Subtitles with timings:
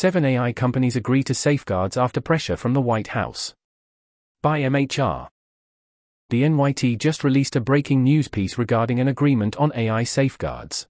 [0.00, 3.52] Seven AI companies agree to safeguards after pressure from the White House.
[4.40, 5.28] By MHR.
[6.30, 10.86] The NYT just released a breaking news piece regarding an agreement on AI safeguards.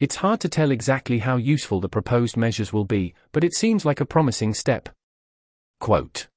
[0.00, 3.84] It's hard to tell exactly how useful the proposed measures will be, but it seems
[3.84, 4.88] like a promising step.
[5.78, 6.28] Quote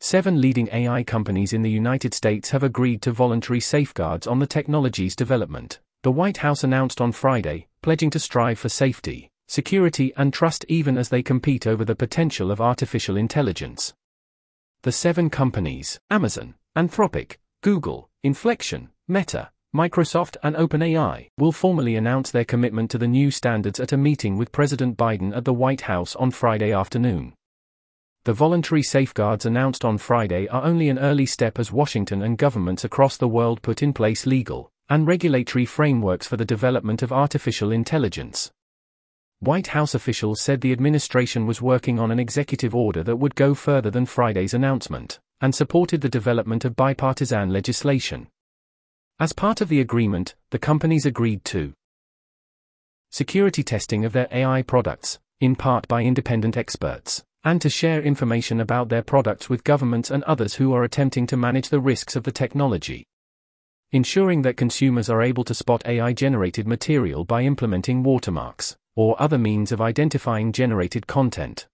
[0.00, 4.46] Seven leading AI companies in the United States have agreed to voluntary safeguards on the
[4.46, 10.32] technology's development, the White House announced on Friday, pledging to strive for safety, security, and
[10.32, 13.94] trust even as they compete over the potential of artificial intelligence.
[14.82, 22.44] The seven companies Amazon, Anthropic, Google, Inflection, Meta, Microsoft, and OpenAI will formally announce their
[22.44, 26.16] commitment to the new standards at a meeting with President Biden at the White House
[26.16, 27.34] on Friday afternoon.
[28.24, 32.84] The voluntary safeguards announced on Friday are only an early step as Washington and governments
[32.84, 37.70] across the world put in place legal and regulatory frameworks for the development of artificial
[37.70, 38.50] intelligence.
[39.40, 43.52] White House officials said the administration was working on an executive order that would go
[43.52, 48.28] further than Friday's announcement and supported the development of bipartisan legislation.
[49.20, 51.74] As part of the agreement, the companies agreed to
[53.10, 58.60] security testing of their AI products, in part by independent experts, and to share information
[58.60, 62.24] about their products with governments and others who are attempting to manage the risks of
[62.24, 63.06] the technology.
[63.92, 69.38] Ensuring that consumers are able to spot AI generated material by implementing watermarks, or other
[69.38, 71.68] means of identifying generated content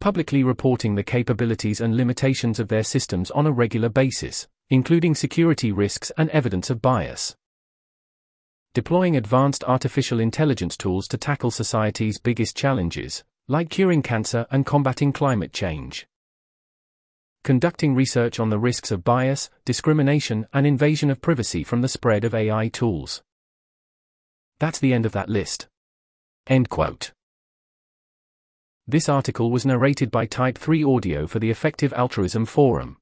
[0.00, 5.70] publicly reporting the capabilities and limitations of their systems on a regular basis, including security
[5.70, 7.36] risks and evidence of bias.
[8.72, 15.12] Deploying advanced artificial intelligence tools to tackle society's biggest challenges, like curing cancer and combating
[15.12, 16.06] climate change.
[17.44, 22.24] Conducting research on the risks of bias, discrimination, and invasion of privacy from the spread
[22.24, 23.22] of AI tools.
[24.60, 25.69] That's the end of that list.
[26.46, 27.12] End quote.
[28.86, 32.96] This article was narrated by Type 3 Audio for the Effective Altruism Forum.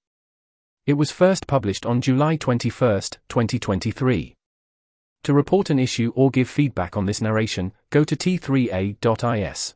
[0.87, 4.35] It was first published on July 21, 2023.
[5.25, 9.75] To report an issue or give feedback on this narration, go to t3a.is.